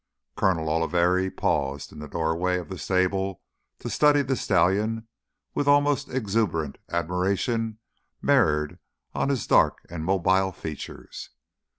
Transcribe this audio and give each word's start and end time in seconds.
Coronel 0.35 0.67
Oliveri 0.67 1.29
paused 1.29 1.91
in 1.91 1.99
the 1.99 2.07
doorway 2.07 2.57
of 2.57 2.69
the 2.69 2.79
stable 2.79 3.43
to 3.77 3.87
study 3.87 4.23
the 4.23 4.35
stallion 4.35 5.07
with 5.53 5.67
almost 5.67 6.09
exuberant 6.09 6.79
admiration 6.89 7.77
mirrored 8.19 8.79
on 9.13 9.29
his 9.29 9.45
dark 9.45 9.85
and 9.91 10.03
mobile 10.03 10.51
features. 10.51 11.29